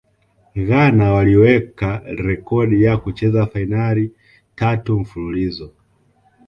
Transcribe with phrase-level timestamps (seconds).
[0.55, 4.11] ghana waliweka rekodi ya kucheza fainali
[4.55, 5.73] tatu mfululizo